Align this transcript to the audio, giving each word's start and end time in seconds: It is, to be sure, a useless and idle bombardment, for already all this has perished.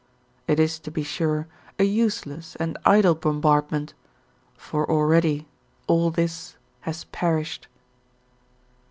It 0.47 0.59
is, 0.59 0.79
to 0.79 0.89
be 0.89 1.03
sure, 1.03 1.45
a 1.77 1.83
useless 1.83 2.55
and 2.55 2.75
idle 2.85 3.13
bombardment, 3.13 3.93
for 4.57 4.89
already 4.89 5.47
all 5.85 6.09
this 6.09 6.57
has 6.79 7.03
perished. 7.11 7.67